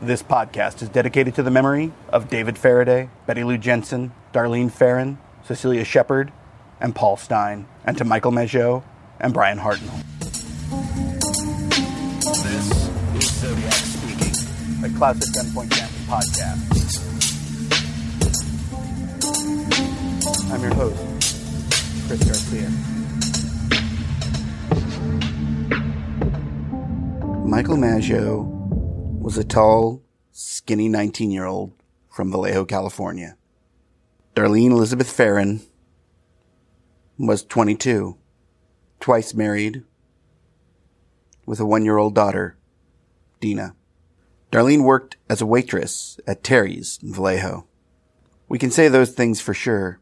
[0.00, 5.18] This podcast is dedicated to the memory of David Faraday, Betty Lou Jensen, Darlene Ferrin,
[5.44, 6.30] Cecelia Shepard,
[6.80, 8.84] and Paul Stine, and to Michael Mageau
[9.18, 10.00] and Bryan Hartnell.
[12.44, 16.62] This is Zodiac speaking, a classic gunpoint family podcast.
[20.52, 21.02] I'm your host,
[22.06, 22.70] Chris Garcia.
[27.44, 28.57] Michael Mageau
[29.28, 30.02] was a tall,
[30.32, 31.74] skinny 19 year old
[32.08, 33.36] from Vallejo, California.
[34.34, 35.60] Darlene Elizabeth Ferrin
[37.18, 38.16] was 22,
[39.00, 39.84] twice married,
[41.44, 42.56] with a one year old daughter,
[43.38, 43.74] Dina.
[44.50, 47.66] Darlene worked as a waitress at Terry's in Vallejo.
[48.48, 50.00] We can say those things for sure.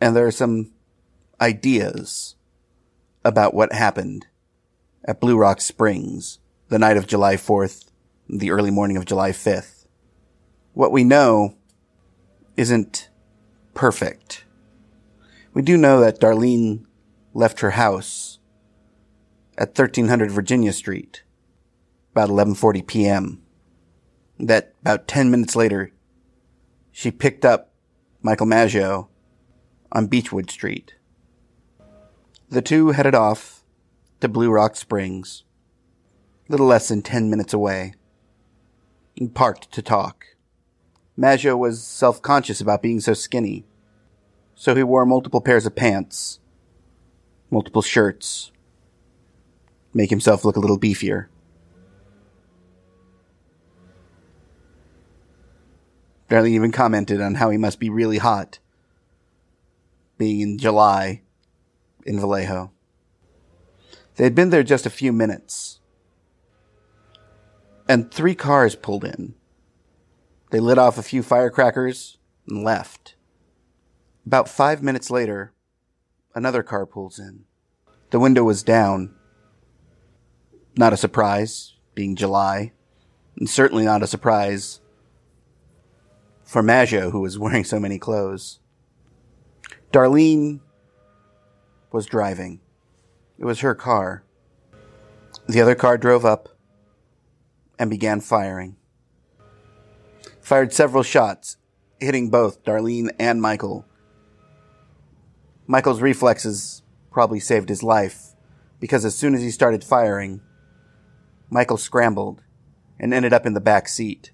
[0.00, 0.72] And there are some
[1.40, 2.34] ideas
[3.24, 4.26] about what happened
[5.04, 7.90] at Blue Rock Springs the night of July 4th,
[8.28, 9.86] the early morning of July 5th.
[10.72, 11.56] What we know
[12.56, 13.10] isn't
[13.74, 14.44] perfect.
[15.54, 16.86] We do know that Darlene
[17.34, 18.38] left her house
[19.58, 21.22] at 1300 Virginia Street
[22.12, 23.42] about 11:40 p.m.
[24.38, 25.92] That about 10 minutes later
[26.90, 27.72] she picked up
[28.22, 29.08] Michael Mageau
[29.90, 30.94] on Beechwood Street.
[32.48, 33.64] The two headed off
[34.20, 35.44] to Blue Rock Springs
[36.52, 37.94] little less than ten minutes away,
[39.34, 40.26] parked to talk.
[41.18, 43.64] Mageau was self-conscious about being so skinny,
[44.54, 46.40] so he wore multiple pairs of pants,
[47.50, 48.50] multiple shirts,
[49.92, 51.26] make himself look a little beefier.
[56.30, 58.58] Darlene even commented on how he must be really hot,
[60.16, 61.20] being in July
[62.06, 62.72] in Vallejo.
[64.16, 65.80] They had been there just a few minutes
[67.92, 69.34] and three cars pulled in.
[70.50, 72.16] They lit off a few firecrackers
[72.48, 73.16] and left.
[74.24, 75.52] About five minutes later,
[76.34, 77.44] another car pulls in.
[78.08, 79.14] The window was down.
[80.74, 82.72] Not a surprise, being July,
[83.36, 84.80] and certainly not a surprise
[86.44, 88.58] for Mageau, who was wearing so many clothes.
[89.92, 90.60] Darlene
[91.90, 92.60] was driving.
[93.38, 94.24] It was her car.
[95.46, 96.48] The other car drove up
[97.82, 98.76] and began firing.
[100.40, 101.56] Fired several shots,
[101.98, 103.84] hitting both Darlene and Michael.
[105.66, 108.36] Michael's reflexes probably saved his life
[108.78, 110.40] because as soon as he started firing,
[111.50, 112.42] Michael scrambled
[113.00, 114.30] and ended up in the back seat,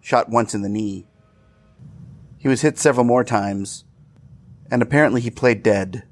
[0.00, 1.08] shot once in the knee.
[2.38, 3.82] He was hit several more times,
[4.70, 6.04] and apparently he played dead,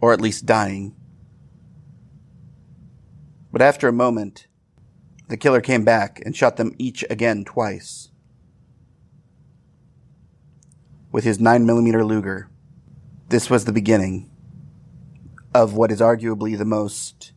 [0.00, 0.96] or at least dying.
[3.52, 4.48] But after a moment,
[5.28, 8.10] the killer came back and shot them each again twice.
[11.10, 12.48] With his 9mm Luger.
[13.28, 14.30] This was the beginning
[15.54, 17.32] of what is arguably the most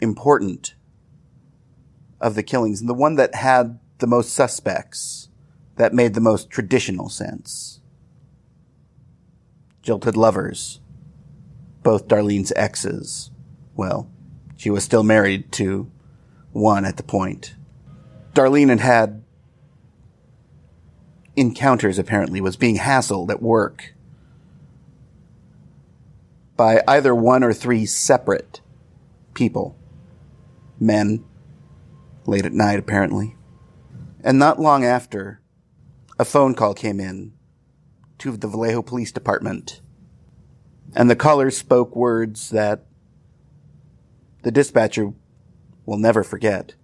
[0.00, 0.74] important
[2.20, 5.28] of the killings and the one that had the most suspects
[5.76, 7.80] that made the most traditional sense.
[9.82, 10.80] Jilted lovers.
[11.82, 13.30] Both Darlene's exes.
[13.74, 14.11] Well,
[14.62, 15.90] she was still married to
[16.52, 17.56] one at the point.
[18.32, 19.24] Darlene had had
[21.34, 23.92] encounters apparently, was being hassled at work
[26.56, 28.60] by either one or three separate
[29.34, 29.76] people.
[30.78, 31.24] Men,
[32.24, 33.34] late at night apparently.
[34.22, 35.40] And not long after,
[36.20, 37.32] a phone call came in
[38.18, 39.80] to the Vallejo Police Department.
[40.94, 42.86] And the caller spoke words that
[44.42, 45.12] the dispatcher
[45.86, 46.74] will never forget.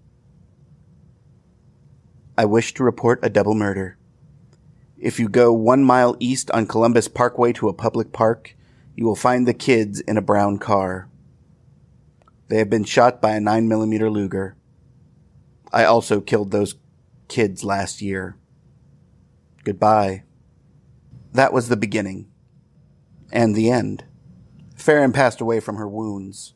[2.37, 3.99] I wish to report a double murder.
[4.97, 8.57] If you go one mile east on Columbus Parkway to a public park,
[8.97, 11.09] you will find the kids in a brown car.
[12.49, 14.57] They have been shot by a 9mm Luger.
[15.73, 16.77] I also killed those
[17.29, 18.37] kids last year.
[19.65, 20.25] Goodbye.
[21.33, 22.29] That was the beginning.
[23.31, 24.05] And the end.
[24.75, 26.55] Ferrin passed away from her wounds.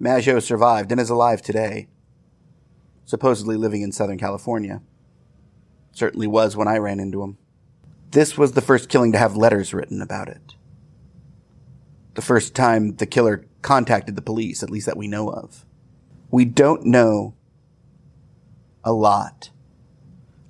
[0.00, 1.88] Mageau survived and is alive today,
[3.04, 4.82] supposedly living in Southern California.
[5.92, 7.38] Certainly was when I ran into him.
[8.10, 10.54] This was the first killing to have letters written about it.
[12.14, 15.64] The first time the killer contacted the police, at least that we know of.
[16.30, 17.34] We don't know
[18.84, 19.50] a lot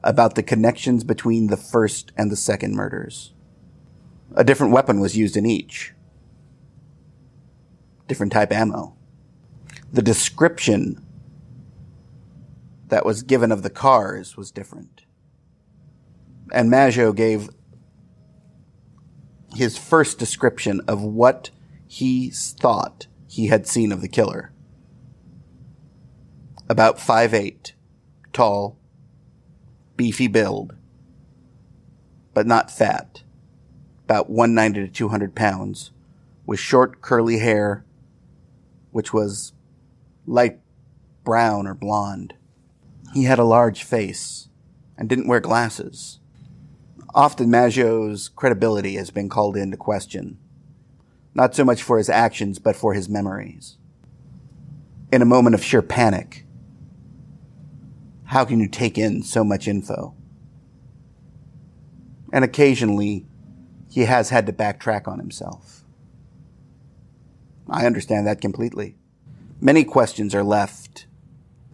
[0.03, 3.33] about the connections between the first and the second murders.
[4.35, 5.93] A different weapon was used in each.
[8.09, 8.96] Different type ammo
[9.93, 11.05] the description
[12.89, 15.05] that was given of the cars was different.
[16.53, 17.51] And Mageau gave
[19.55, 21.51] his first description of what
[21.87, 24.53] he thought he had seen of the killer.
[26.69, 27.75] About five eight,
[28.33, 28.79] tall,
[29.97, 30.75] beefy build,
[32.35, 33.23] but not fat,
[34.05, 35.91] about 190 to 200 pounds,
[36.45, 37.85] with short curly hair,
[38.91, 39.53] which was
[40.27, 40.61] light
[41.25, 42.35] brown or blonde.
[43.15, 44.49] He had a large face
[44.99, 46.19] and didn't wear glasses.
[47.15, 50.39] Often Mageau's credibility has been called into question,
[51.35, 53.79] not so much for his actions, but for his memories.
[55.13, 56.45] In a moment of sheer panic,
[58.25, 60.15] how can you take in so much info?
[62.33, 63.25] And occasionally,
[63.89, 65.85] he has had to backtrack on himself.
[67.69, 68.97] I understand that completely.
[69.67, 71.07] Many questions are left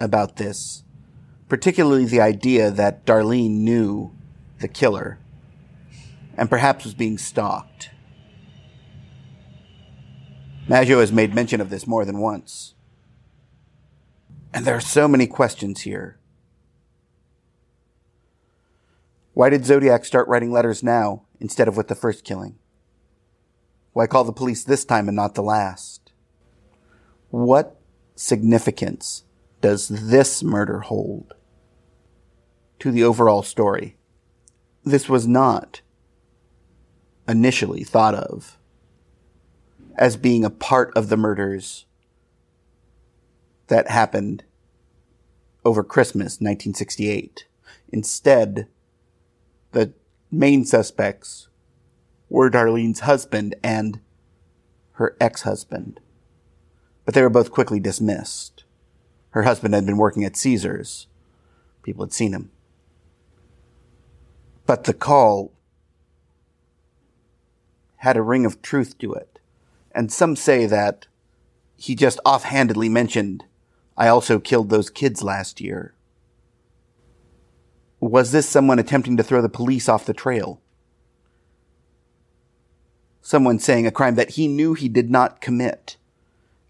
[0.00, 0.82] about this,
[1.50, 4.16] particularly the idea that Darlene knew
[4.60, 5.18] the killer
[6.34, 7.90] and perhaps was being stalked.
[10.66, 12.72] Mageau has made mention of this more than once.
[14.54, 16.18] And there are so many questions here.
[19.34, 22.58] Why did Zodiac start writing letters now instead of with the first killing?
[23.92, 26.12] Why call the police this time and not the last?
[27.28, 27.76] What
[28.22, 29.24] significance
[29.60, 31.34] does this murder hold
[32.78, 33.96] to the overall story?
[34.84, 35.80] This was not
[37.28, 38.58] initially thought of
[39.96, 41.86] as being a part of the murders
[43.66, 44.44] that happened
[45.64, 47.46] over Christmas 1968.
[47.92, 48.68] Instead,
[49.72, 49.92] the
[50.30, 51.48] main suspects
[52.28, 54.00] were Darlene's husband and
[54.92, 56.00] her ex-husband.
[57.04, 58.64] But they were both quickly dismissed.
[59.30, 61.06] Her husband had been working at Caesars.
[61.82, 62.50] People had seen him.
[64.66, 65.52] But the call
[67.96, 69.38] had a ring of truth to it.
[69.94, 71.06] And some say that
[71.76, 73.44] he just offhandedly mentioned,
[73.96, 75.94] I also killed those kids last year.
[78.00, 80.60] Was this someone attempting to throw the police off the trail?
[83.20, 85.96] Someone saying a crime that he knew he did not commit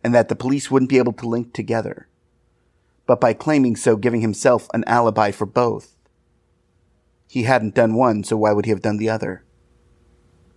[0.05, 2.09] and that the police wouldn't be able to link together,
[3.07, 5.97] but by claiming so, giving himself an alibi for both.
[7.29, 9.45] He hadn't done one, so why would he have done the other?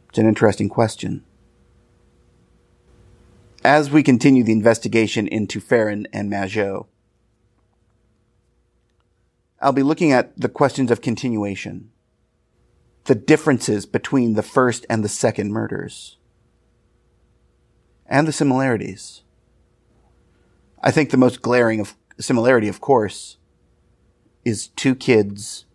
[0.09, 1.23] It's an interesting question.
[3.63, 6.85] As we continue the investigation into Ferrin and Mageau,
[9.59, 11.89] I'll be looking at the questions of continuation,
[13.05, 16.17] the differences between the first and the second murders,
[18.05, 19.23] and the similarities.
[20.85, 23.37] I think the most glaring of similarity, of course,
[24.45, 25.65] is two kids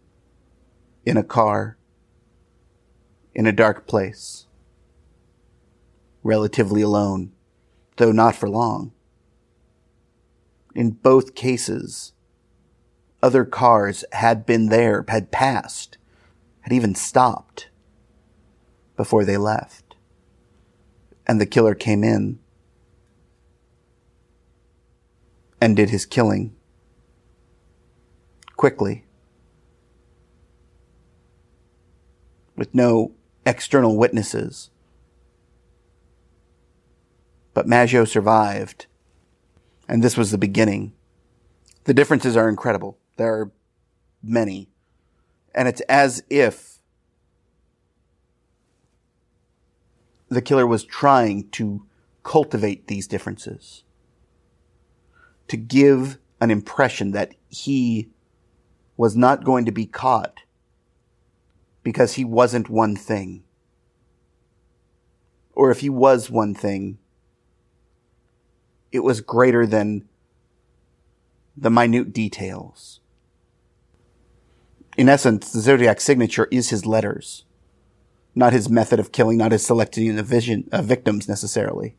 [1.05, 1.77] in a car
[3.35, 4.47] in a dark place,
[6.23, 7.33] relatively alone,
[7.97, 8.93] though not for long.
[10.77, 12.12] In both cases,
[13.21, 15.99] other cars had been there, had passed,
[16.61, 17.69] had even stopped
[18.97, 19.97] before they left.
[21.27, 22.39] And the killer came in
[25.61, 26.55] and did his killing
[28.57, 29.05] quickly
[32.57, 33.12] with no
[33.47, 34.71] external witnesses.
[37.55, 38.87] But Mageau survived,
[39.88, 40.93] and this was the beginning.
[41.85, 42.99] The differences are incredible.
[43.17, 43.50] There are
[44.23, 44.69] many.
[45.55, 46.79] And it's as if
[50.29, 51.87] the killer was trying to
[52.23, 53.85] cultivate these differences,
[55.50, 58.09] to give an impression that he
[58.97, 60.42] was not going to be caught
[61.83, 63.42] because he wasn't one thing.
[65.52, 66.99] Or if he was one thing,
[68.92, 70.09] it was greater than
[71.57, 73.00] the minute details.
[74.97, 77.45] In essence, the Zodiac signature is his letters,
[78.37, 81.97] not his method of killing, not his selecting the vision, uh, victims necessarily.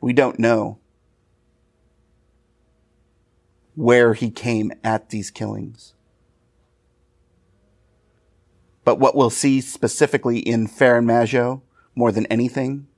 [0.00, 0.78] We don't know
[3.76, 5.94] where he came at these killings.
[8.84, 11.60] But what we'll see specifically in Ferrin Mageau
[11.94, 12.88] more than anything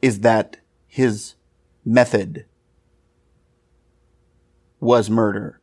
[0.00, 0.56] is that
[0.86, 1.34] his
[1.84, 2.46] method
[4.80, 5.60] was murder.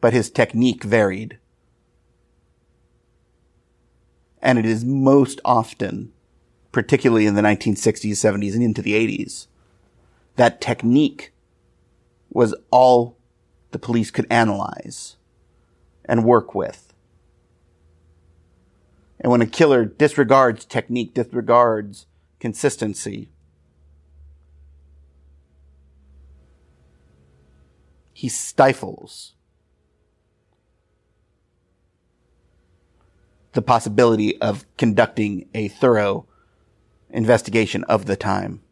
[0.00, 1.38] But his technique varied.
[4.42, 6.12] And it is most often,
[6.72, 9.46] particularly in the 1960s, 70s, and into the 80s,
[10.36, 11.32] that technique
[12.30, 13.16] was all
[13.72, 15.16] the police could analyze
[16.04, 16.92] and work with.
[19.20, 22.06] And when a killer disregards technique, disregards
[22.38, 23.30] consistency,
[28.14, 29.34] he stifles
[33.52, 36.26] the possibility of conducting a thorough
[37.12, 38.62] investigation of the time.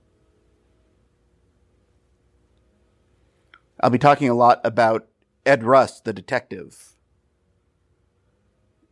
[3.80, 5.06] I'll be talking a lot about
[5.46, 6.94] Ed Rust, the detective.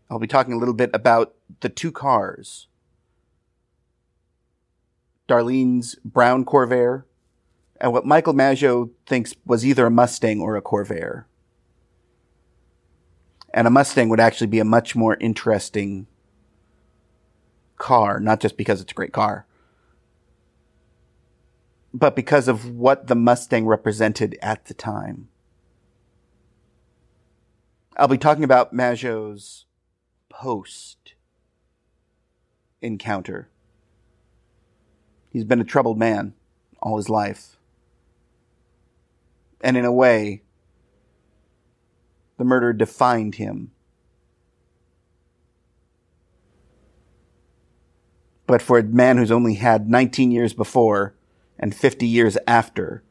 [0.09, 2.69] I'll be talking a little bit about the two cars.
[5.29, 7.05] Darlene's brown Corvair
[7.81, 11.25] and what Michael Mageau thinks was either a Mustang or a Corvair.
[13.53, 16.07] And a Mustang would actually be a much more interesting
[17.79, 19.47] car, not just because it's a great car,
[21.93, 25.29] but because of what the Mustang represented at the time.
[27.97, 29.65] I'll be talking about Mageau's
[30.29, 31.15] post
[32.83, 33.49] encounter.
[35.31, 36.35] He's been a troubled man
[36.83, 37.57] all his life.
[39.61, 40.43] And in a way,
[42.37, 43.73] the murder defined him.
[48.47, 51.15] But for a man who's only had 19 years before
[51.59, 53.03] and 50 years after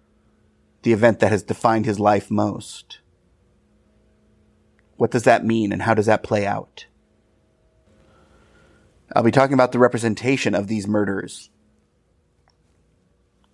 [0.84, 3.00] the event that has defined his life most,
[4.98, 6.86] what does that mean and how does that play out?
[9.14, 11.50] I'll be talking about the representation of these murders,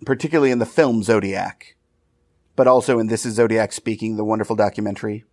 [0.06, 1.76] particularly in the film Zodiac,
[2.56, 5.26] but also in This is Zodiac Speaking, the wonderful documentary,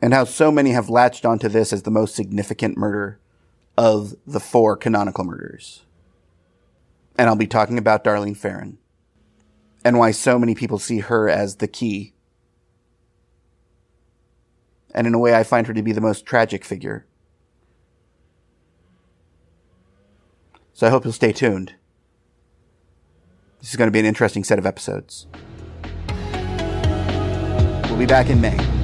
[0.00, 3.20] and how so many have latched onto this as the most significant murder
[3.78, 5.84] of the four canonical murders.
[7.16, 8.78] And I'll be talking about Darlene Ferrin
[9.84, 12.12] and why so many people see her as the key.
[14.92, 17.06] And in a way, I find her to be the most tragic figure.
[20.72, 21.74] So I hope you'll stay tuned.
[23.60, 25.28] This is going to be an interesting set of episodes.
[27.88, 28.77] We'll be back in May.